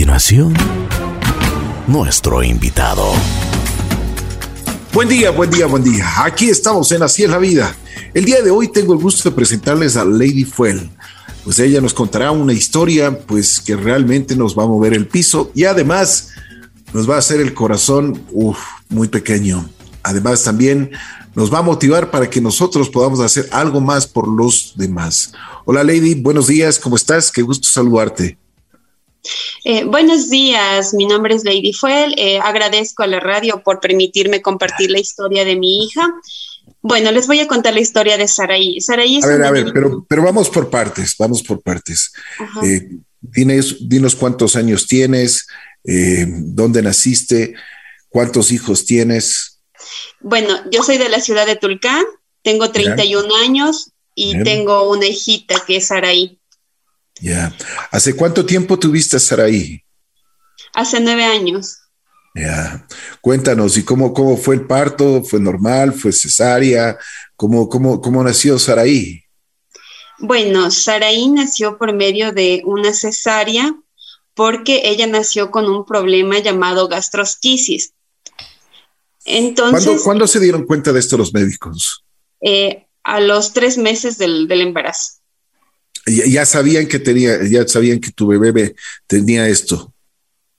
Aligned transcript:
continuación, 0.00 0.54
nuestro 1.86 2.42
invitado. 2.42 3.12
Buen 4.94 5.10
día, 5.10 5.30
buen 5.30 5.50
día, 5.50 5.66
buen 5.66 5.84
día. 5.84 6.24
Aquí 6.24 6.48
estamos 6.48 6.90
en 6.92 7.02
Así 7.02 7.24
es 7.24 7.28
la 7.28 7.36
vida. 7.36 7.76
El 8.14 8.24
día 8.24 8.40
de 8.40 8.50
hoy 8.50 8.68
tengo 8.68 8.94
el 8.94 8.98
gusto 8.98 9.28
de 9.28 9.36
presentarles 9.36 9.98
a 9.98 10.06
Lady 10.06 10.44
Fuel. 10.44 10.88
Pues 11.44 11.58
ella 11.58 11.82
nos 11.82 11.92
contará 11.92 12.30
una 12.30 12.54
historia 12.54 13.20
pues 13.26 13.60
que 13.60 13.76
realmente 13.76 14.34
nos 14.36 14.58
va 14.58 14.62
a 14.62 14.68
mover 14.68 14.94
el 14.94 15.06
piso 15.06 15.52
y 15.54 15.64
además 15.64 16.30
nos 16.94 17.08
va 17.08 17.16
a 17.16 17.18
hacer 17.18 17.42
el 17.42 17.52
corazón 17.52 18.24
muy 18.88 19.08
pequeño. 19.08 19.68
Además 20.02 20.42
también 20.42 20.92
nos 21.34 21.52
va 21.52 21.58
a 21.58 21.62
motivar 21.62 22.10
para 22.10 22.30
que 22.30 22.40
nosotros 22.40 22.88
podamos 22.88 23.20
hacer 23.20 23.50
algo 23.52 23.82
más 23.82 24.06
por 24.06 24.26
los 24.28 24.72
demás. 24.76 25.34
Hola 25.66 25.84
Lady, 25.84 26.14
buenos 26.14 26.46
días, 26.46 26.78
¿cómo 26.78 26.96
estás? 26.96 27.30
Qué 27.30 27.42
gusto 27.42 27.68
saludarte. 27.68 28.39
Eh, 29.64 29.84
buenos 29.84 30.30
días, 30.30 30.94
mi 30.94 31.06
nombre 31.06 31.34
es 31.34 31.44
Lady 31.44 31.72
Fuel. 31.72 32.14
Eh, 32.16 32.38
agradezco 32.38 33.02
a 33.02 33.06
la 33.06 33.20
radio 33.20 33.62
por 33.62 33.80
permitirme 33.80 34.42
compartir 34.42 34.90
la 34.90 34.98
historia 34.98 35.44
de 35.44 35.56
mi 35.56 35.84
hija. 35.84 36.08
Bueno, 36.82 37.12
les 37.12 37.26
voy 37.26 37.40
a 37.40 37.46
contar 37.46 37.74
la 37.74 37.80
historia 37.80 38.16
de 38.16 38.26
Saraí. 38.26 38.80
Saraí 38.80 39.18
es 39.18 39.24
a 39.24 39.28
ver, 39.28 39.44
a 39.44 39.50
ver, 39.50 39.72
pero, 39.74 40.06
pero 40.08 40.22
vamos 40.22 40.48
por 40.48 40.70
partes, 40.70 41.14
vamos 41.18 41.42
por 41.42 41.62
partes. 41.62 42.12
Eh, 42.62 42.88
dinos, 43.20 44.16
cuántos 44.16 44.56
años 44.56 44.86
tienes, 44.86 45.46
dónde 45.84 46.80
naciste, 46.80 47.54
cuántos 48.08 48.50
hijos 48.50 48.86
tienes. 48.86 49.60
Bueno, 50.20 50.48
yo 50.70 50.82
soy 50.82 50.96
de 50.96 51.10
la 51.10 51.20
ciudad 51.20 51.46
de 51.46 51.56
Tulcán, 51.56 52.04
tengo 52.42 52.70
31 52.70 53.34
años 53.36 53.92
y 54.14 54.42
tengo 54.42 54.90
una 54.90 55.06
hijita 55.06 55.62
que 55.66 55.76
es 55.76 55.88
Saraí. 55.88 56.39
Ya. 57.20 57.54
¿Hace 57.90 58.16
cuánto 58.16 58.46
tiempo 58.46 58.78
tuviste 58.78 59.16
a 59.16 59.20
Saraí? 59.20 59.82
Hace 60.74 61.00
nueve 61.00 61.24
años. 61.24 61.78
Ya. 62.34 62.86
Cuéntanos, 63.20 63.76
¿y 63.76 63.84
cómo, 63.84 64.14
cómo 64.14 64.36
fue 64.36 64.54
el 64.54 64.66
parto? 64.66 65.22
¿Fue 65.22 65.40
normal? 65.40 65.92
¿Fue 65.92 66.12
cesárea? 66.12 66.96
¿Cómo, 67.36 67.68
cómo, 67.68 68.00
cómo 68.00 68.22
nació 68.22 68.58
Saraí? 68.58 69.22
Bueno, 70.18 70.70
Saraí 70.70 71.28
nació 71.28 71.78
por 71.78 71.92
medio 71.92 72.32
de 72.32 72.62
una 72.64 72.92
cesárea 72.92 73.74
porque 74.34 74.82
ella 74.84 75.06
nació 75.06 75.50
con 75.50 75.66
un 75.66 75.84
problema 75.84 76.38
llamado 76.38 76.88
gastrosquisis. 76.88 77.92
Entonces, 79.24 80.02
¿Cuándo, 80.02 80.26
se 80.26 80.40
dieron 80.40 80.64
cuenta 80.64 80.92
de 80.92 81.00
esto 81.00 81.18
los 81.18 81.34
médicos? 81.34 82.04
Eh, 82.40 82.86
a 83.02 83.20
los 83.20 83.52
tres 83.52 83.76
meses 83.76 84.16
del, 84.16 84.48
del 84.48 84.62
embarazo 84.62 85.19
ya, 86.10 86.46
sabían 86.46 86.86
que 86.86 86.98
tenía, 86.98 87.38
ya 87.48 87.66
sabían 87.66 88.00
que 88.00 88.10
tu 88.10 88.26
bebé 88.28 88.74
tenía 89.06 89.48
esto. 89.48 89.92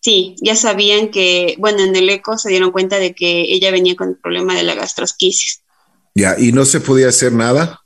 Sí, 0.02 0.36
ya 0.42 0.56
sabían 0.56 1.10
que, 1.12 1.56
bueno, 1.60 1.84
en 1.84 1.96
el 1.96 2.10
eco 2.10 2.38
se 2.38 2.50
dieron 2.50 2.72
cuenta 2.72 2.98
de 2.98 3.14
que 3.14 3.42
ella 3.42 3.72
venía 3.72 3.96
con 3.96 4.10
el 4.10 4.18
problema 4.18 4.56
de 4.56 4.64
la 4.64 4.74
gastrosquisis. 4.74 5.62
Ya, 6.16 6.36
¿y 6.38 6.52
no 6.52 6.66
se 6.66 6.80
podía 6.80 7.10
hacer 7.10 7.34
nada? 7.34 7.82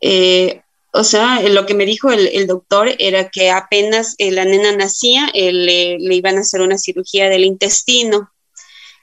Eh, 0.00 0.62
o 0.92 1.04
sea, 1.04 1.42
lo 1.42 1.66
que 1.66 1.74
me 1.74 1.84
dijo 1.84 2.10
el, 2.10 2.46
doctor 2.46 2.94
era 2.98 3.28
que 3.28 3.50
apenas 3.50 4.14
eh, 4.16 4.30
la 4.30 4.46
nena 4.46 4.74
nacía, 4.74 5.28
eh, 5.34 5.52
le, 5.52 5.98
iban 6.14 6.38
a 6.38 6.40
hacer 6.40 6.62
una 6.62 6.78
cirugía 6.78 7.28
del 7.28 7.44
intestino. 7.44 8.30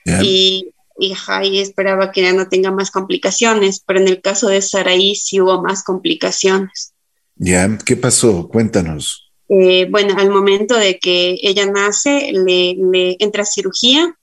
Y, 0.06 0.74
y, 1.00 1.14
y, 1.44 1.60
esperaba 1.60 2.12
que 2.12 2.24
ya 2.24 2.34
no 2.34 2.50
tenga 2.50 2.72
más 2.72 2.92
complicaciones, 2.92 3.82
pero 3.86 4.00
en 4.00 4.08
el 4.08 4.22
caso 4.22 4.48
de 4.48 4.62
Saraí 4.62 5.16
sí 5.16 5.40
hubo 5.40 5.62
más 5.62 5.84
complicaciones. 5.84 6.93
Ya, 7.36 7.78
¿qué 7.86 7.96
pasó? 7.96 8.48
Cuéntanos. 8.48 9.32
Eh, 9.50 9.88
bueno, 9.90 10.16
al 10.18 10.30
momento 10.30 10.76
de 10.76 10.98
que 11.00 11.38
ella 11.42 11.66
nace, 11.66 12.32
le, 12.32 13.18
entra 13.20 13.46
cirugía 13.46 14.16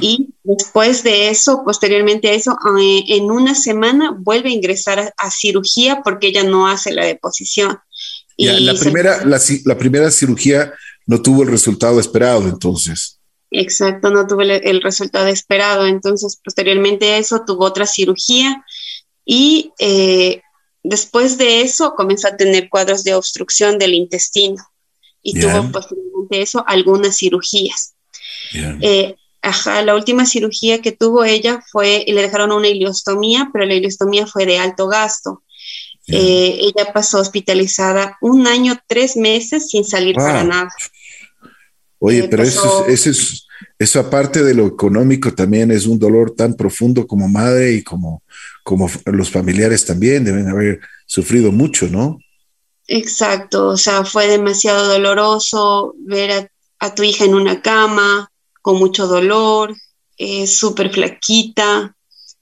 y 0.00 0.28
después 0.44 1.02
de 1.02 1.28
eso, 1.28 1.62
posteriormente 1.64 2.28
a 2.28 2.34
eso, 2.34 2.56
eh, 2.80 3.04
en 3.08 3.30
una 3.30 3.54
semana 3.54 4.16
vuelve 4.16 4.50
a 4.50 4.52
ingresar 4.52 5.12
a, 5.16 5.30
cirugía 5.30 6.02
porque 6.04 6.28
ella 6.28 6.44
no 6.44 6.68
hace 6.68 6.92
la 6.92 7.04
deposición. 7.04 7.78
y 8.36 8.46
la, 8.46 8.74
primera, 8.74 9.24
la, 9.24 9.78
primera 9.78 10.10
cirugía 10.10 10.72
no 11.06 11.20
tuvo 11.20 11.42
el 11.42 11.48
resultado 11.48 11.98
esperado 11.98 12.48
entonces. 12.48 13.18
Exacto, 13.50 14.10
no 14.10 14.26
tuvo 14.26 14.42
el, 14.42 14.82
resultado 14.82 15.26
esperado. 15.26 15.86
Entonces, 15.86 16.38
posteriormente 16.44 17.12
a 17.12 17.18
eso, 17.18 17.42
tuvo 17.44 17.64
otra 17.64 17.86
cirugía 17.86 18.64
y 19.24 19.72
eh, 19.78 20.42
Después 20.88 21.36
de 21.36 21.62
eso 21.62 21.94
comenzó 21.96 22.28
a 22.28 22.36
tener 22.36 22.68
cuadros 22.68 23.02
de 23.02 23.14
obstrucción 23.14 23.76
del 23.76 23.94
intestino 23.94 24.64
y 25.20 25.40
tuvo 25.40 25.72
posteriormente 25.72 26.42
eso 26.42 26.62
algunas 26.64 27.18
cirugías. 27.18 27.96
Eh, 28.80 29.16
ajá, 29.42 29.82
la 29.82 29.96
última 29.96 30.26
cirugía 30.26 30.80
que 30.80 30.92
tuvo 30.92 31.24
ella 31.24 31.60
fue, 31.72 32.04
le 32.06 32.22
dejaron 32.22 32.52
una 32.52 32.68
ileostomía, 32.68 33.50
pero 33.52 33.66
la 33.66 33.74
ileostomía 33.74 34.28
fue 34.28 34.46
de 34.46 34.58
alto 34.58 34.86
gasto. 34.86 35.42
Eh, 36.06 36.58
ella 36.60 36.92
pasó 36.92 37.18
hospitalizada 37.18 38.16
un 38.20 38.46
año, 38.46 38.78
tres 38.86 39.16
meses 39.16 39.68
sin 39.70 39.84
salir 39.84 40.14
para 40.14 40.44
nada. 40.44 40.70
Oye, 41.98 42.20
eh, 42.20 42.28
pero 42.28 42.42
eso, 42.42 42.86
es, 42.86 43.46
eso 43.78 44.00
aparte 44.00 44.42
de 44.42 44.54
lo 44.54 44.66
económico 44.66 45.32
también 45.34 45.70
es 45.70 45.86
un 45.86 45.98
dolor 45.98 46.32
tan 46.32 46.54
profundo 46.54 47.06
como 47.06 47.28
madre 47.28 47.72
y 47.72 47.82
como, 47.82 48.22
como 48.64 48.90
los 49.06 49.30
familiares 49.30 49.84
también 49.84 50.24
deben 50.24 50.48
haber 50.48 50.80
sufrido 51.06 51.52
mucho, 51.52 51.88
¿no? 51.88 52.18
Exacto, 52.88 53.68
o 53.68 53.76
sea, 53.76 54.04
fue 54.04 54.28
demasiado 54.28 54.88
doloroso 54.88 55.94
ver 55.98 56.50
a, 56.78 56.94
tu 56.94 57.02
hija 57.02 57.24
en 57.24 57.34
una 57.34 57.60
cama 57.60 58.30
con 58.62 58.78
mucho 58.78 59.06
dolor, 59.06 59.74
es 60.16 60.56
súper 60.56 60.92
flaquita, 60.92 61.96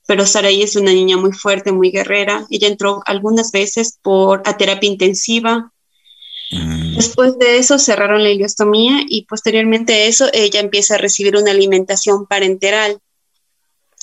pero 0.06 0.26
Saraí 0.26 0.62
es 0.62 0.76
una 0.76 0.92
niña 0.92 1.16
muy 1.16 1.32
fuerte, 1.32 1.72
muy 1.72 1.90
guerrera. 1.90 2.46
Ella 2.50 2.68
entró 2.68 3.02
algunas 3.06 3.50
veces 3.52 3.98
por 4.02 4.42
a 4.44 4.56
terapia 4.56 4.90
intensiva. 4.90 5.72
Mm. 6.50 6.96
Después 6.96 7.38
de 7.38 7.58
eso 7.58 7.78
cerraron 7.78 8.22
la 8.22 8.30
ileostomía 8.30 9.04
y 9.08 9.24
posteriormente 9.26 9.94
a 9.94 10.04
eso 10.04 10.28
ella 10.32 10.60
empieza 10.60 10.94
a 10.94 10.98
recibir 10.98 11.36
una 11.36 11.50
alimentación 11.50 12.26
parenteral. 12.26 12.98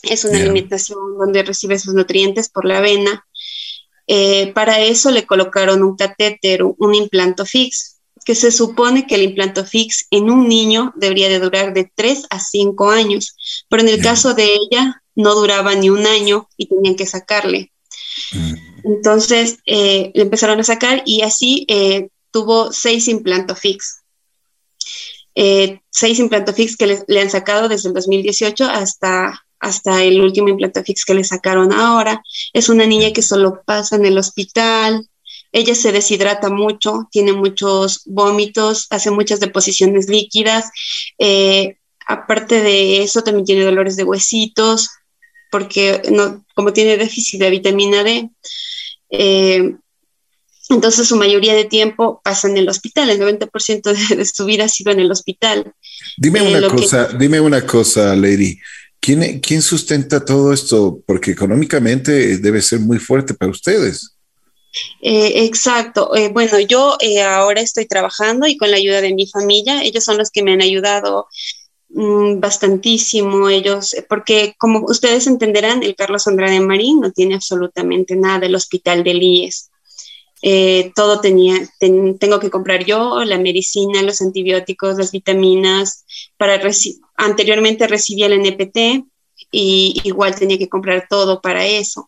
Es 0.04 0.26
una 0.26 0.40
alimentación 0.40 1.18
donde 1.18 1.44
recibe 1.44 1.78
sus 1.78 1.94
nutrientes 1.94 2.50
por 2.50 2.66
la 2.66 2.80
avena. 2.80 3.26
Eh, 4.08 4.52
para 4.54 4.80
eso 4.80 5.12
le 5.12 5.26
colocaron 5.26 5.84
un 5.84 5.96
catéter, 5.96 6.64
un 6.64 6.96
implanto 6.96 7.46
fix, 7.46 8.02
que 8.26 8.36
se 8.36 8.52
supone 8.52 9.08
que 9.08 9.16
el 9.16 9.24
implanto 9.24 9.66
fix 9.66 10.08
en 10.12 10.30
un 10.30 10.48
niño 10.48 10.94
debería 10.96 11.30
de 11.30 11.40
durar 11.40 11.74
de 11.74 11.92
3 11.96 12.28
a 12.30 12.40
5 12.40 12.90
años, 12.90 13.36
pero 13.70 13.82
en 13.84 13.90
el 13.90 14.02
caso 14.02 14.34
de 14.34 14.54
ella 14.56 15.02
no 15.16 15.36
duraba 15.36 15.76
ni 15.76 15.90
un 15.90 16.06
año 16.06 16.48
y 16.58 16.68
tenían 16.68 16.96
que 16.96 17.06
sacarle. 17.06 17.72
Mm. 18.34 18.54
Entonces 18.84 19.60
eh, 19.66 20.12
le 20.14 20.22
empezaron 20.24 20.60
a 20.60 20.64
sacar 20.64 21.04
y 21.06 21.22
así 21.22 21.66
eh, 21.68 22.10
tuvo 22.32 22.72
seis 22.72 23.08
implanto 23.08 23.56
fix. 23.56 24.04
seis 25.90 26.20
implanto 26.20 26.54
fix 26.54 26.76
que 26.76 26.88
le, 27.08 27.22
han 27.22 27.30
sacado 27.30 27.68
desde 27.68 27.90
el 27.90 27.96
2018 27.96 28.66
hasta 28.66 29.46
hasta 29.60 30.04
el 30.04 30.20
último 30.20 30.50
implante 30.50 30.84
fix 30.84 31.06
que 31.06 31.14
le 31.14 31.24
sacaron 31.24 31.72
ahora. 31.72 32.24
Es 32.52 32.68
una 32.68 32.88
niña 32.88 33.14
que 33.14 33.22
solo 33.22 33.62
pasa 33.64 33.96
en 33.96 34.08
el 34.08 34.18
hospital, 34.18 35.08
ella 35.52 35.76
se 35.76 35.92
deshidrata 35.92 36.50
mucho, 36.50 37.08
tiene 37.12 37.34
muchos 37.34 38.04
vómitos, 38.06 38.88
hace 38.90 39.12
muchas 39.12 39.40
deposiciones 39.40 40.08
líquidas. 40.08 40.70
Eh, 41.18 41.78
aparte 42.08 42.62
de 42.62 43.04
eso, 43.04 43.24
también 43.24 43.46
tiene 43.46 43.66
dolores 43.66 43.96
de 43.98 44.04
huesitos, 44.04 44.90
porque 45.52 46.02
no, 46.10 46.46
como 46.56 46.72
tiene 46.72 46.98
déficit 46.98 47.40
de 47.42 47.50
vitamina 47.50 48.04
D, 48.04 48.30
eh, 49.10 49.76
entonces 50.74 51.08
su 51.08 51.16
mayoría 51.16 51.54
de 51.54 51.66
tiempo 51.66 52.22
pasa 52.24 52.48
en 52.48 52.58
el 52.58 52.70
hospital, 52.70 53.10
el 53.10 53.20
90% 53.20 54.16
de, 54.16 54.26
su 54.26 54.46
vida 54.46 54.66
ha 54.66 54.70
sido 54.70 54.92
en 54.92 55.00
el 55.00 55.12
hospital. 55.12 55.74
Dime 56.18 56.40
eh, 56.40 56.58
una 56.58 56.70
cosa, 56.70 57.08
dime 57.18 57.40
una 57.40 57.66
cosa, 57.66 58.16
Lady. 58.16 58.58
¿Quién, 59.02 59.64
sustenta 59.64 60.24
todo 60.24 60.54
esto? 60.54 61.02
Porque 61.08 61.32
económicamente 61.32 62.38
debe 62.38 62.62
ser 62.62 62.80
muy 62.80 63.00
fuerte 63.00 63.34
para 63.34 63.50
ustedes. 63.50 64.16
Eh, 65.02 65.44
exacto. 65.46 66.16
Eh, 66.16 66.30
bueno, 66.30 66.60
yo 66.60 66.98
eh, 67.00 67.24
ahora 67.24 67.62
estoy 67.62 67.88
trabajando 67.88 68.46
y 68.46 68.58
con 68.58 68.70
la 68.70 68.78
ayuda 68.78 69.02
de 69.02 69.16
mi 69.16 69.26
familia, 69.26 69.82
ellos 69.82 70.04
son 70.04 70.20
los 70.20 70.30
que 70.30 70.44
me 70.44 70.54
han 70.54 70.62
ayudado 70.62 71.28
mm, 71.90 72.40
bastantísimo, 72.40 73.50
ellos, 73.50 73.96
porque 74.08 74.54
como 74.60 74.86
ustedes 74.86 75.26
entenderán, 75.26 75.82
el 75.82 75.96
Carlos 75.96 76.28
Andrade 76.28 76.60
Marín 76.60 77.00
no 77.00 77.12
tiene 77.12 77.34
absolutamente 77.34 78.16
nada 78.16 78.38
del 78.38 78.54
hospital 78.54 79.04
del 79.04 79.24
IES. 79.24 79.71
Todo 80.96 81.22
tenía, 81.22 81.56
tengo 81.80 82.40
que 82.40 82.50
comprar 82.50 82.84
yo, 82.86 83.24
la 83.24 83.38
medicina, 83.38 84.02
los 84.02 84.22
antibióticos, 84.22 84.98
las 84.98 85.12
vitaminas, 85.12 86.06
para 86.38 86.60
anteriormente 87.18 87.88
recibía 87.88 88.26
el 88.26 88.34
NPT, 88.34 89.06
y 89.52 90.00
igual 90.04 90.36
tenía 90.36 90.58
que 90.58 90.70
comprar 90.70 91.08
todo 91.10 91.42
para 91.42 91.66
eso. 91.66 92.08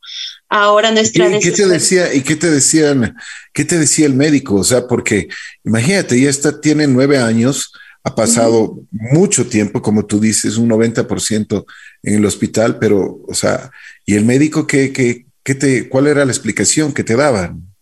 Ahora 0.50 0.92
nuestra 0.92 1.28
¿Y 1.28 1.40
qué, 1.40 1.52
te 1.52 1.68
decía 1.68 2.14
y 2.14 2.22
qué 2.22 2.36
te 2.36 2.50
decían 2.50 3.16
qué 3.54 3.66
te 3.66 3.78
decía 3.78 4.06
el 4.06 4.14
médico? 4.14 4.56
O 4.56 4.64
sea, 4.64 4.88
porque 4.88 5.28
imagínate, 5.64 6.20
ya 6.20 6.30
está 6.30 6.62
tiene 6.62 6.88
nueve 6.88 7.18
años, 7.18 7.74
ha 8.04 8.16
pasado 8.16 8.80
mucho 8.92 9.48
tiempo, 9.48 9.82
como 9.82 10.06
tú 10.06 10.20
dices, 10.20 10.58
un 10.58 10.70
90% 10.70 11.66
en 12.04 12.16
el 12.16 12.26
hospital, 12.26 12.78
pero, 12.80 13.22
o 13.28 13.34
sea, 13.34 13.72
¿y 14.06 14.16
el 14.16 14.26
médico 14.26 14.68
qué, 14.68 14.92
qué, 14.92 15.26
qué 15.44 15.56
te, 15.56 15.90
cuál 15.90 16.08
era 16.08 16.26
la 16.26 16.32
explicación 16.32 16.94
que 16.94 17.04
te 17.04 17.16
daban? 17.16 17.73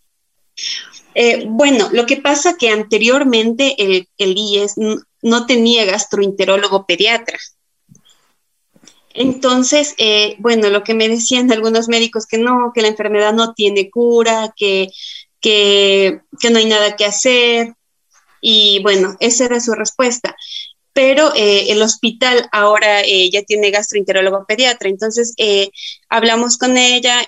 Eh, 1.13 1.45
bueno, 1.47 1.89
lo 1.91 2.05
que 2.05 2.17
pasa 2.17 2.57
que 2.57 2.69
anteriormente 2.69 3.75
el, 3.77 4.07
el 4.17 4.37
IES 4.37 4.75
no 5.21 5.45
tenía 5.45 5.85
gastroenterólogo 5.85 6.85
pediatra. 6.85 7.37
Entonces, 9.13 9.93
eh, 9.97 10.35
bueno, 10.39 10.69
lo 10.69 10.83
que 10.83 10.93
me 10.93 11.09
decían 11.09 11.51
algunos 11.51 11.89
médicos 11.89 12.25
que 12.25 12.37
no, 12.37 12.71
que 12.73 12.81
la 12.81 12.87
enfermedad 12.87 13.33
no 13.33 13.53
tiene 13.53 13.89
cura, 13.89 14.53
que, 14.55 14.87
que, 15.41 16.21
no 16.49 16.57
hay 16.57 16.65
nada 16.65 16.95
que 16.95 17.05
hacer. 17.05 17.73
Y 18.39 18.79
bueno, 18.81 19.17
esa 19.19 19.45
era 19.45 19.59
su 19.59 19.73
respuesta. 19.73 20.35
Pero 20.93 21.33
eh, 21.35 21.71
el 21.71 21.81
hospital 21.81 22.47
ahora 22.51 23.01
ya 23.05 23.43
tiene 23.43 23.71
gastroenterólogo 23.71 24.45
pediatra. 24.45 24.89
Entonces, 24.89 25.35
hablamos 26.09 26.57
con 26.57 26.77
ella 26.77 27.25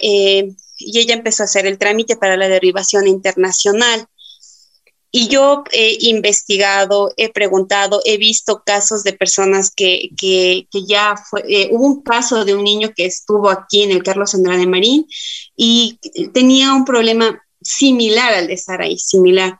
y 0.86 1.00
ella 1.00 1.14
empezó 1.14 1.44
a 1.44 1.46
hacer 1.46 1.66
el 1.66 1.78
trámite 1.78 2.16
para 2.16 2.38
la 2.38 2.48
derivación 2.48 3.08
internacional. 3.08 4.08
Y 5.16 5.28
yo 5.28 5.64
he 5.72 6.10
investigado, 6.10 7.14
he 7.18 7.32
preguntado, 7.32 8.02
he 8.04 8.18
visto 8.18 8.64
casos 8.66 9.04
de 9.04 9.14
personas 9.14 9.70
que, 9.70 10.10
que, 10.18 10.68
que 10.72 10.86
ya 10.86 11.16
fue, 11.16 11.44
eh, 11.48 11.70
hubo 11.72 11.86
un 11.86 12.02
caso 12.02 12.46
de 12.46 12.56
un 12.56 12.64
niño 12.64 12.94
que 12.96 13.06
estuvo 13.06 13.52
aquí 13.52 13.84
en 13.84 13.92
el 13.92 14.02
Carlos 14.02 14.34
Andrade 14.34 14.66
Marín 14.66 15.06
y 15.56 16.00
tenía 16.34 16.74
un 16.74 16.84
problema 16.84 17.44
similar 17.62 18.34
al 18.34 18.48
de 18.48 18.58
Saraí, 18.58 18.98
similar. 18.98 19.60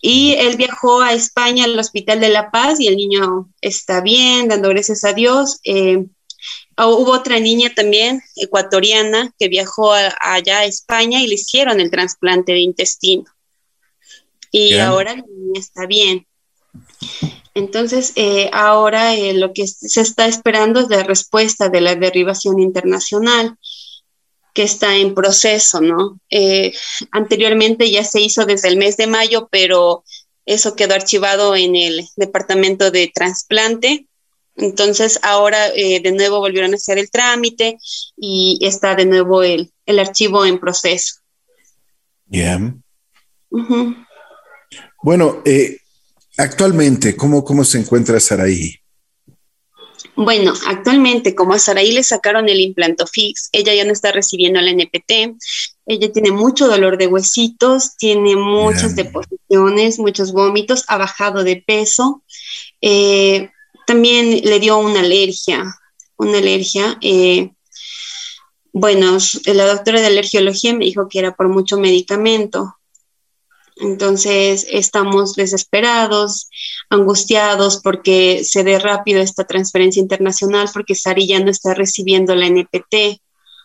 Y 0.00 0.34
él 0.34 0.56
viajó 0.56 1.00
a 1.00 1.12
España 1.12 1.64
al 1.64 1.78
Hospital 1.78 2.20
de 2.20 2.30
La 2.30 2.50
Paz 2.50 2.80
y 2.80 2.88
el 2.88 2.96
niño 2.96 3.52
está 3.60 4.00
bien, 4.00 4.48
dando 4.48 4.70
gracias 4.70 5.04
a 5.04 5.12
Dios. 5.12 5.60
Eh, 5.64 6.06
hubo 6.86 7.12
otra 7.12 7.40
niña 7.40 7.72
también, 7.74 8.22
ecuatoriana, 8.36 9.34
que 9.38 9.48
viajó 9.48 9.92
allá 9.92 10.58
a 10.58 10.64
España 10.64 11.20
y 11.20 11.26
le 11.26 11.34
hicieron 11.34 11.80
el 11.80 11.90
trasplante 11.90 12.52
de 12.52 12.60
intestino 12.60 13.24
y 14.52 14.74
ahora 14.74 15.16
la 15.16 15.22
niña 15.22 15.58
está 15.58 15.86
bien. 15.86 16.26
Entonces, 17.54 18.12
eh, 18.16 18.48
ahora 18.52 19.14
eh, 19.14 19.34
lo 19.34 19.52
que 19.52 19.66
se 19.66 20.00
está 20.00 20.26
esperando 20.26 20.80
es 20.80 20.88
la 20.88 21.02
respuesta 21.02 21.68
de 21.68 21.80
la 21.80 21.96
derivación 21.96 22.60
internacional 22.60 23.58
que 24.54 24.62
está 24.62 24.96
en 24.96 25.14
proceso, 25.14 25.80
¿no? 25.80 26.20
Eh, 26.30 26.74
anteriormente 27.10 27.90
ya 27.90 28.04
se 28.04 28.20
hizo 28.20 28.44
desde 28.44 28.68
el 28.68 28.76
mes 28.76 28.98
de 28.98 29.06
mayo, 29.06 29.48
pero 29.50 30.04
eso 30.44 30.76
quedó 30.76 30.94
archivado 30.94 31.56
en 31.56 31.74
el 31.74 32.06
departamento 32.16 32.90
de 32.90 33.10
trasplante. 33.12 34.06
Entonces, 34.56 35.18
ahora 35.22 35.70
de 35.70 36.12
nuevo 36.12 36.38
volvieron 36.38 36.72
a 36.72 36.76
hacer 36.76 36.98
el 36.98 37.10
trámite 37.10 37.78
y 38.16 38.58
está 38.62 38.94
de 38.94 39.06
nuevo 39.06 39.42
el, 39.42 39.72
el 39.86 39.98
archivo 39.98 40.44
en 40.44 40.58
proceso. 40.58 41.22
Bien. 42.26 42.82
Bueno, 45.02 45.42
eh, 45.44 45.78
actualmente, 46.38 47.16
¿cómo, 47.16 47.44
¿cómo 47.44 47.64
se 47.64 47.78
encuentra 47.78 48.18
Saraí? 48.20 48.74
Bueno, 50.14 50.52
actualmente, 50.66 51.34
como 51.34 51.54
a 51.54 51.58
Saraí 51.58 51.92
le 51.92 52.02
sacaron 52.02 52.48
el 52.48 52.60
implanto 52.60 53.06
fix, 53.06 53.48
ella 53.52 53.74
ya 53.74 53.84
no 53.84 53.92
está 53.92 54.12
recibiendo 54.12 54.60
la 54.60 54.70
NPT. 54.70 55.36
Ella 55.86 56.12
tiene 56.12 56.30
mucho 56.30 56.68
dolor 56.68 56.98
de 56.98 57.06
huesitos, 57.06 57.96
tiene 57.96 58.36
muchas 58.36 58.94
deposiciones, 58.94 59.98
muchos 59.98 60.32
vómitos, 60.32 60.84
ha 60.88 60.98
bajado 60.98 61.44
de 61.44 61.62
peso. 61.66 62.22
Eh, 62.80 63.50
también 63.86 64.40
le 64.44 64.60
dio 64.60 64.78
una 64.78 65.00
alergia, 65.00 65.64
una 66.16 66.38
alergia. 66.38 66.98
Eh, 67.00 67.52
bueno, 68.72 69.18
la 69.46 69.66
doctora 69.66 70.00
de 70.00 70.06
alergiología 70.06 70.74
me 70.74 70.86
dijo 70.86 71.08
que 71.08 71.18
era 71.18 71.34
por 71.34 71.48
mucho 71.48 71.78
medicamento. 71.78 72.76
Entonces 73.76 74.66
estamos 74.70 75.34
desesperados, 75.34 76.48
angustiados 76.90 77.80
porque 77.82 78.44
se 78.44 78.64
dé 78.64 78.78
rápido 78.78 79.20
esta 79.20 79.44
transferencia 79.44 80.00
internacional 80.00 80.68
porque 80.72 80.94
Sari 80.94 81.26
ya 81.26 81.40
no 81.40 81.50
está 81.50 81.74
recibiendo 81.74 82.34
la 82.34 82.46
NPT. 82.46 83.20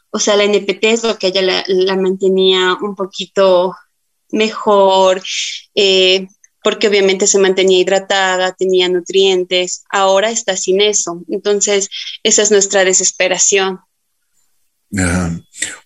O 0.09 0.19
sea, 0.19 0.35
la 0.35 0.45
NPT 0.45 0.83
es 0.85 1.03
lo 1.03 1.17
que 1.17 1.27
ella 1.27 1.63
la, 1.67 1.95
mantenía 1.97 2.77
un 2.81 2.95
poquito 2.95 3.75
mejor, 4.31 5.21
eh, 5.75 6.27
porque 6.67 6.89
obviamente 6.89 7.27
se 7.27 7.39
mantenía 7.39 7.79
hidratada, 7.79 8.51
tenía 8.51 8.89
nutrientes. 8.89 9.85
Ahora 9.89 10.31
está 10.31 10.57
sin 10.57 10.81
eso. 10.81 11.23
Entonces, 11.29 11.87
esa 12.23 12.41
es 12.41 12.51
nuestra 12.51 12.83
desesperación. 12.83 13.79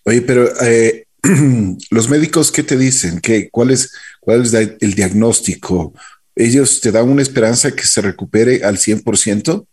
Oye, 0.04 0.22
pero 0.22 0.50
eh, 0.60 1.06
los 1.90 2.08
médicos, 2.08 2.50
¿qué 2.50 2.64
te 2.64 2.76
dicen? 2.76 3.20
¿Qué, 3.20 3.48
cuál, 3.48 3.70
es, 3.70 3.92
¿Cuál 4.18 4.42
es 4.42 4.52
el 4.54 4.94
diagnóstico? 4.96 5.94
¿Ellos 6.34 6.80
te 6.80 6.90
dan 6.90 7.08
una 7.08 7.22
esperanza 7.22 7.70
que 7.70 7.84
se 7.84 8.00
recupere 8.00 8.64
al 8.64 8.76
100%? 8.76 9.64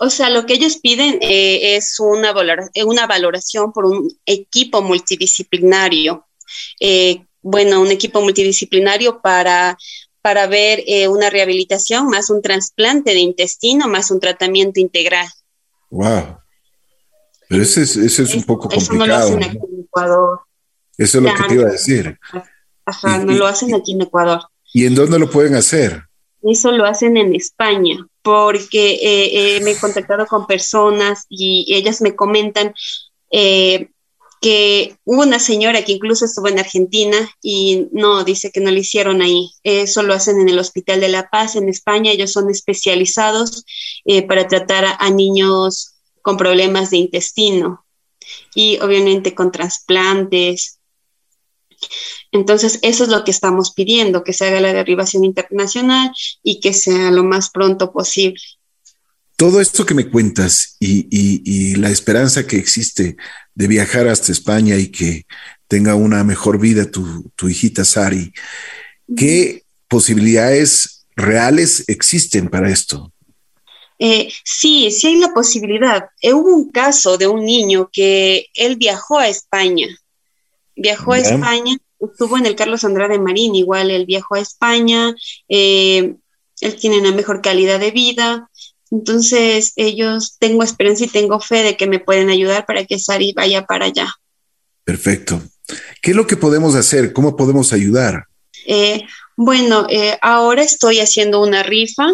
O 0.00 0.08
sea, 0.08 0.30
lo 0.30 0.46
que 0.46 0.54
ellos 0.54 0.78
piden 0.78 1.18
eh, 1.20 1.76
es 1.76 2.00
una, 2.00 2.32
una 2.86 3.06
valoración 3.06 3.74
por 3.74 3.84
un 3.84 4.10
equipo 4.24 4.80
multidisciplinario. 4.80 6.26
Eh, 6.80 7.26
bueno, 7.48 7.80
un 7.80 7.92
equipo 7.92 8.20
multidisciplinario 8.20 9.20
para, 9.20 9.78
para 10.20 10.48
ver 10.48 10.82
eh, 10.86 11.06
una 11.06 11.30
rehabilitación, 11.30 12.08
más 12.08 12.28
un 12.28 12.42
trasplante 12.42 13.12
de 13.12 13.20
intestino, 13.20 13.86
más 13.86 14.10
un 14.10 14.18
tratamiento 14.18 14.80
integral. 14.80 15.28
Wow. 15.90 16.38
Pero 17.48 17.62
ese 17.62 17.82
es, 17.82 17.96
es 17.96 18.34
un 18.34 18.42
poco 18.42 18.68
complicado. 18.68 18.82
Eso 18.82 18.94
no 18.94 19.06
lo 19.06 19.14
hacen 19.14 19.44
aquí 19.44 19.58
en 19.58 19.80
Ecuador. 19.84 20.40
Eso 20.98 21.18
es 21.18 21.24
lo 21.24 21.34
que 21.34 21.42
te 21.44 21.54
iba 21.54 21.68
a 21.68 21.72
decir. 21.72 22.18
Ajá, 22.84 23.18
no 23.18 23.32
lo 23.32 23.46
hacen 23.46 23.74
aquí 23.76 23.92
en 23.92 24.02
Ecuador. 24.02 24.40
¿Y 24.72 24.86
en 24.86 24.96
dónde 24.96 25.18
lo 25.18 25.30
pueden 25.30 25.54
hacer? 25.54 26.02
Eso 26.42 26.72
lo 26.72 26.84
hacen 26.84 27.16
en 27.16 27.32
España, 27.34 28.06
porque 28.22 28.94
eh, 28.94 29.56
eh, 29.56 29.60
me 29.62 29.72
he 29.72 29.76
contactado 29.76 30.26
con 30.26 30.48
personas 30.48 31.26
y 31.28 31.72
ellas 31.72 32.00
me 32.00 32.16
comentan 32.16 32.74
eh, 33.30 33.90
que 34.40 34.96
hubo 35.04 35.22
una 35.22 35.38
señora 35.38 35.84
que 35.84 35.92
incluso 35.92 36.24
estuvo 36.24 36.48
en 36.48 36.58
Argentina 36.58 37.16
y 37.42 37.88
no, 37.92 38.24
dice 38.24 38.50
que 38.52 38.60
no 38.60 38.70
lo 38.70 38.78
hicieron 38.78 39.22
ahí. 39.22 39.50
Eso 39.62 40.02
lo 40.02 40.14
hacen 40.14 40.40
en 40.40 40.48
el 40.48 40.58
Hospital 40.58 41.00
de 41.00 41.08
La 41.08 41.28
Paz, 41.30 41.56
en 41.56 41.68
España. 41.68 42.12
Ellos 42.12 42.32
son 42.32 42.50
especializados 42.50 43.64
para 44.28 44.46
tratar 44.46 44.96
a 44.98 45.10
niños 45.10 45.94
con 46.22 46.36
problemas 46.36 46.90
de 46.90 46.98
intestino 46.98 47.86
y 48.54 48.78
obviamente 48.80 49.34
con 49.34 49.52
trasplantes. 49.52 50.80
Entonces, 52.32 52.78
eso 52.82 53.04
es 53.04 53.10
lo 53.10 53.24
que 53.24 53.30
estamos 53.30 53.72
pidiendo, 53.72 54.24
que 54.24 54.32
se 54.32 54.46
haga 54.46 54.60
la 54.60 54.72
derivación 54.72 55.24
internacional 55.24 56.12
y 56.42 56.60
que 56.60 56.72
sea 56.72 57.10
lo 57.10 57.24
más 57.24 57.50
pronto 57.50 57.92
posible. 57.92 58.40
Todo 59.36 59.60
esto 59.60 59.84
que 59.84 59.94
me 59.94 60.10
cuentas 60.10 60.76
y, 60.80 61.76
la 61.76 61.90
esperanza 61.90 62.46
que 62.46 62.56
existe 62.56 63.16
de 63.54 63.68
viajar 63.68 64.08
hasta 64.08 64.32
España 64.32 64.76
y 64.76 64.88
que 64.88 65.26
tenga 65.68 65.94
una 65.94 66.24
mejor 66.24 66.58
vida 66.58 66.90
tu, 66.90 67.30
tu 67.36 67.48
hijita 67.48 67.84
Sari, 67.84 68.32
¿qué 69.14 69.64
posibilidades 69.88 71.06
reales 71.16 71.84
existen 71.88 72.48
para 72.48 72.70
esto? 72.70 73.12
Eh, 73.98 74.30
sí, 74.44 74.90
sí 74.90 75.06
hay 75.08 75.16
la 75.16 75.32
posibilidad. 75.32 76.08
Eh, 76.20 76.34
hubo 76.34 76.54
un 76.54 76.70
caso 76.70 77.16
de 77.16 77.26
un 77.26 77.44
niño 77.44 77.88
que 77.92 78.46
él 78.54 78.76
viajó 78.76 79.18
a 79.18 79.28
España, 79.28 79.88
viajó 80.74 81.14
a 81.14 81.18
España, 81.18 81.76
estuvo 82.00 82.36
en 82.36 82.46
el 82.46 82.56
Carlos 82.56 82.84
Andrade 82.84 83.18
Marín, 83.18 83.54
igual 83.54 83.90
él 83.90 84.04
viajó 84.04 84.34
a 84.34 84.40
España, 84.40 85.14
eh, 85.48 86.14
él 86.60 86.76
tiene 86.76 87.00
una 87.00 87.12
mejor 87.12 87.40
calidad 87.40 87.80
de 87.80 87.90
vida. 87.90 88.50
Entonces, 88.90 89.72
ellos, 89.76 90.36
tengo 90.38 90.62
esperanza 90.62 91.04
y 91.04 91.08
tengo 91.08 91.40
fe 91.40 91.62
de 91.62 91.76
que 91.76 91.86
me 91.86 91.98
pueden 91.98 92.30
ayudar 92.30 92.66
para 92.66 92.84
que 92.84 92.98
Sari 92.98 93.32
vaya 93.32 93.66
para 93.66 93.86
allá. 93.86 94.14
Perfecto. 94.84 95.42
¿Qué 96.00 96.12
es 96.12 96.16
lo 96.16 96.26
que 96.26 96.36
podemos 96.36 96.74
hacer? 96.74 97.12
¿Cómo 97.12 97.36
podemos 97.36 97.72
ayudar? 97.72 98.24
bueno, 99.36 99.86
ahora 100.22 100.62
estoy 100.62 100.98
haciendo 100.98 101.40
una 101.40 101.62
rifa 101.62 102.08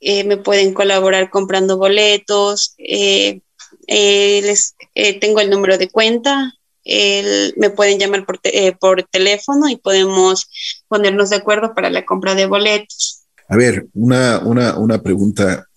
eh, 0.00 0.22
me 0.24 0.36
pueden 0.36 0.74
colaborar 0.74 1.28
comprando 1.28 1.76
boletos, 1.76 2.74
eh, 2.78 3.40
eh, 3.88 4.40
les, 4.42 4.76
tengo 5.20 5.40
el 5.40 5.50
número 5.50 5.76
de 5.76 5.88
cuenta, 5.88 6.54
me 6.84 7.70
pueden 7.70 7.98
llamar 7.98 8.24
por, 8.24 8.40
por 8.80 9.02
teléfono 9.10 9.68
y 9.68 9.76
podemos 9.76 10.48
ponernos 10.88 11.30
de 11.30 11.36
acuerdo 11.36 11.74
para 11.74 11.90
la 11.90 12.06
compra 12.06 12.34
de 12.34 12.46
boletos. 12.46 13.24
A 13.48 13.56
ver, 13.56 13.86
una, 13.92 14.38
una, 14.38 14.78
una 14.78 15.02
pregunta 15.02 15.67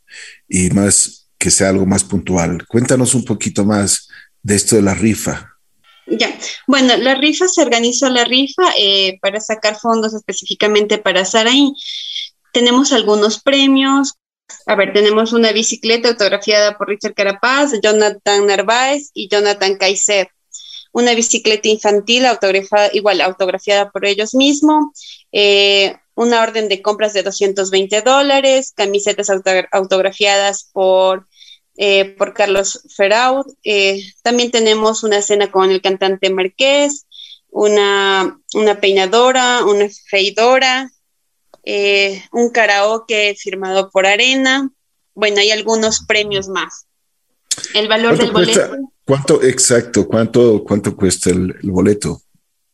y 0.47 0.69
más 0.71 1.29
que 1.37 1.51
sea 1.51 1.69
algo 1.69 1.85
más 1.85 2.03
puntual. 2.03 2.65
Cuéntanos 2.67 3.15
un 3.15 3.25
poquito 3.25 3.65
más 3.65 4.07
de 4.43 4.55
esto 4.55 4.75
de 4.75 4.83
la 4.83 4.93
rifa. 4.93 5.51
Ya, 6.07 6.37
bueno, 6.67 6.97
la 6.97 7.15
rifa 7.15 7.47
se 7.47 7.61
organizó 7.61 8.09
la 8.09 8.25
rifa 8.25 8.73
eh, 8.77 9.17
para 9.21 9.39
sacar 9.39 9.79
fondos 9.79 10.13
específicamente 10.13 10.97
para 10.97 11.25
Saraí. 11.25 11.73
Tenemos 12.53 12.91
algunos 12.91 13.41
premios. 13.41 14.13
A 14.65 14.75
ver, 14.75 14.91
tenemos 14.93 15.31
una 15.31 15.51
bicicleta 15.51 16.09
autografiada 16.09 16.77
por 16.77 16.89
Richard 16.89 17.13
Carapaz, 17.13 17.71
Jonathan 17.81 18.45
Narváez 18.45 19.09
y 19.13 19.29
Jonathan 19.29 19.77
Kaiser. 19.77 20.27
Una 20.91 21.15
bicicleta 21.15 21.69
infantil 21.69 22.25
autografiada, 22.25 22.89
igual 22.93 23.21
autografiada 23.21 23.89
por 23.89 24.05
ellos 24.05 24.35
mismos. 24.35 25.20
Eh, 25.31 25.95
una 26.15 26.41
orden 26.41 26.69
de 26.69 26.81
compras 26.81 27.13
de 27.13 27.23
220 27.23 28.01
dólares, 28.01 28.73
camisetas 28.75 29.29
autografiadas 29.71 30.69
por 30.71 31.27
eh, 31.77 32.15
por 32.17 32.33
Carlos 32.33 32.83
Feraud. 32.95 33.45
Eh, 33.63 34.03
también 34.23 34.51
tenemos 34.51 35.03
una 35.03 35.21
cena 35.21 35.49
con 35.51 35.71
el 35.71 35.81
cantante 35.81 36.29
Marqués, 36.29 37.07
una, 37.49 38.39
peinadora, 38.79 39.65
una 39.65 39.87
freidora, 40.09 40.91
eh, 41.63 42.23
un 42.31 42.49
karaoke 42.49 43.35
firmado 43.35 43.89
por 43.89 44.05
Arena. 44.05 44.69
Bueno, 45.15 45.39
hay 45.39 45.51
algunos 45.51 46.05
premios 46.05 46.49
más. 46.49 46.87
El 47.73 47.87
valor 47.87 48.17
del 48.17 48.31
boleto. 48.31 48.77
¿Cuánto 49.05 49.41
exacto? 49.41 50.07
¿Cuánto, 50.07 50.63
cuánto 50.63 50.95
cuesta 50.95 51.29
el, 51.29 51.55
el 51.63 51.71
boleto? 51.71 52.21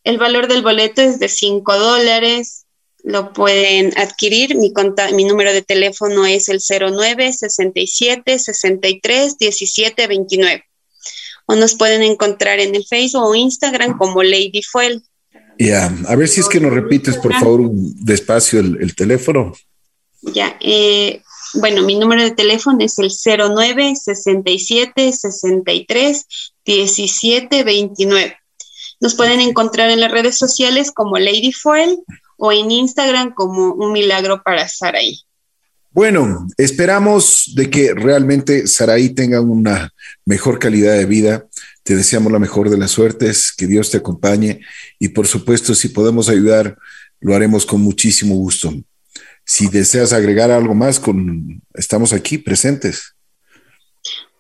El 0.08 0.18
valor 0.18 0.48
del 0.48 0.62
boleto 0.62 1.02
es 1.02 1.20
de 1.20 1.28
5 1.28 1.78
dólares 1.78 2.66
lo 3.04 3.34
pueden 3.34 3.92
adquirir. 3.98 4.56
Mi, 4.56 4.74
mi 5.14 5.26
número 5.26 5.52
de 5.52 5.62
teléfono 5.62 6.26
es 6.26 6.48
el 6.48 6.62
09 6.62 7.34
67 7.34 8.40
63 8.40 9.38
17 9.38 10.08
29. 10.08 10.64
O 11.46 11.56
nos 11.56 11.76
pueden 11.76 12.04
encontrar 12.04 12.62
en 12.62 12.74
el 12.74 12.86
Facebook 12.86 13.24
o 13.24 13.36
Instagram 13.36 13.98
como 13.98 14.24
Lady 14.24 14.62
Fuel. 14.62 15.04
Ya, 15.60 15.94
a 16.08 16.16
ver 16.16 16.30
si 16.30 16.40
es 16.40 16.48
que 16.48 16.62
nos 16.62 16.72
repites, 16.72 17.18
por 17.18 17.34
favor, 17.34 17.70
despacio 17.72 18.62
el, 18.62 18.96
teléfono. 18.96 19.54
Ya, 20.22 20.58
eh, 20.62 21.22
bueno, 21.56 21.82
mi 21.84 22.00
número 22.00 22.24
de 22.24 22.32
teléfono 22.32 22.78
es 22.80 22.98
el 22.98 23.12
09 23.26 23.94
67 23.94 25.12
63 25.12 26.26
17 26.64 27.64
29. 27.66 28.38
Nos 29.00 29.16
pueden 29.16 29.40
encontrar 29.40 29.90
en 29.90 30.00
las 30.00 30.12
redes 30.12 30.38
sociales 30.38 30.92
como 30.92 31.18
Lady 31.18 31.52
Fuel 31.52 32.00
o 32.38 32.52
en 32.52 32.72
Instagram 32.72 33.34
como 33.34 33.74
un 33.74 33.92
milagro 33.92 34.42
para 34.44 34.68
Saraí. 34.68 35.22
Bueno, 35.92 36.48
esperamos 36.58 37.54
de 37.56 37.70
que 37.72 37.94
realmente 37.94 38.68
Saraí 38.68 39.10
tenga 39.10 39.42
una 39.42 39.92
mejor 40.26 40.60
calidad 40.60 40.94
de 40.94 41.06
vida. 41.06 41.48
Te 41.82 41.96
deseamos 41.96 42.32
la 42.32 42.38
mejor 42.38 42.70
de 42.70 42.78
las 42.78 42.92
suertes, 42.92 43.52
que 43.56 43.66
Dios 43.66 43.90
te 43.90 43.98
acompañe 43.98 44.62
y 45.00 45.10
por 45.10 45.26
supuesto 45.26 45.74
si 45.74 45.90
podemos 45.90 46.30
ayudar, 46.30 46.78
lo 47.20 47.36
haremos 47.36 47.66
con 47.66 47.82
muchísimo 47.82 48.36
gusto. 48.36 48.74
Si 49.44 49.70
deseas 49.70 50.14
agregar 50.14 50.52
algo 50.52 50.76
más, 50.76 51.02
estamos 51.74 52.14
aquí 52.14 52.38
presentes. 52.38 53.16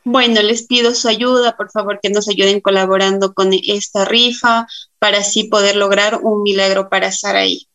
Bueno, 0.09 0.41
les 0.41 0.63
pido 0.63 0.95
su 0.95 1.09
ayuda, 1.09 1.57
por 1.57 1.69
favor, 1.69 1.99
que 2.01 2.09
nos 2.09 2.29
ayuden 2.29 2.61
colaborando 2.61 3.33
con 3.33 3.51
esta 3.51 4.05
rifa 4.05 4.65
para 4.99 5.17
así 5.17 5.49
poder 5.49 5.75
lograr 5.75 6.21
un 6.23 6.43
milagro 6.43 6.87
para 6.87 7.11
Saraí. 7.11 7.67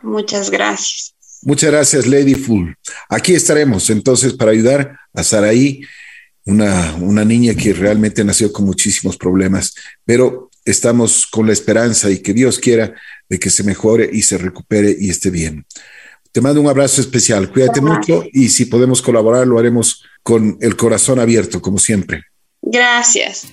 Muchas 0.00 0.50
gracias. 0.50 1.16
Muchas 1.42 1.72
gracias, 1.72 2.06
Lady 2.06 2.36
Full. 2.36 2.70
Aquí 3.08 3.34
estaremos 3.34 3.90
entonces 3.90 4.34
para 4.34 4.52
ayudar 4.52 4.96
a 5.12 5.24
Saraí, 5.24 5.80
una, 6.44 6.94
una 7.00 7.24
niña 7.24 7.52
que 7.56 7.72
realmente 7.72 8.22
nació 8.22 8.52
con 8.52 8.64
muchísimos 8.64 9.16
problemas, 9.16 9.74
pero 10.04 10.50
estamos 10.64 11.26
con 11.26 11.48
la 11.48 11.52
esperanza 11.52 12.08
y 12.12 12.20
que 12.20 12.32
Dios 12.32 12.60
quiera 12.60 12.94
de 13.28 13.40
que 13.40 13.50
se 13.50 13.64
mejore 13.64 14.08
y 14.12 14.22
se 14.22 14.38
recupere 14.38 14.96
y 14.96 15.10
esté 15.10 15.30
bien. 15.30 15.66
Te 16.36 16.42
mando 16.42 16.60
un 16.60 16.68
abrazo 16.68 17.00
especial, 17.00 17.50
cuídate 17.50 17.80
mucho 17.80 18.22
y 18.30 18.50
si 18.50 18.66
podemos 18.66 19.00
colaborar 19.00 19.46
lo 19.46 19.58
haremos 19.58 20.04
con 20.22 20.58
el 20.60 20.76
corazón 20.76 21.18
abierto, 21.18 21.62
como 21.62 21.78
siempre. 21.78 22.24
Gracias. 22.60 23.46